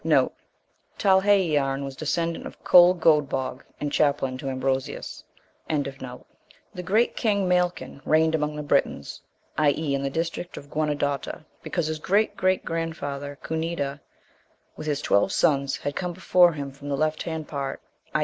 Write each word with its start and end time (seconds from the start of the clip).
* 0.01 0.03
Talhaiarn 0.97 1.83
was 1.83 1.93
a 1.93 1.97
descendant 1.97 2.47
of 2.47 2.63
Coel 2.63 2.95
Godebog, 2.95 3.61
and 3.79 3.91
chaplain 3.91 4.35
to 4.39 4.49
Ambrosius. 4.49 5.23
The 5.69 6.83
great 6.83 7.15
king, 7.15 7.47
Mailcun,* 7.47 8.01
reigned 8.03 8.33
among 8.33 8.55
the 8.55 8.63
Britons, 8.63 9.21
i.e. 9.59 9.93
in 9.93 10.01
the 10.01 10.09
district 10.09 10.57
of 10.57 10.71
Guenedota, 10.71 11.45
because 11.61 11.85
his 11.85 11.99
great 11.99 12.35
great 12.35 12.65
grandfather, 12.65 13.37
Cunedda, 13.43 14.01
with 14.75 14.87
his 14.87 15.03
twelve 15.03 15.31
sons, 15.31 15.77
had 15.77 15.95
come 15.95 16.13
before 16.13 16.51
from 16.71 16.89
the 16.89 16.97
left 16.97 17.21
hand 17.21 17.47
part, 17.47 17.79
i. 18.15 18.19